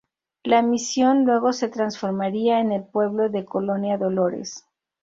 [0.41, 4.65] La misión luego se transformaría en el pueblo de Colonia Dolores.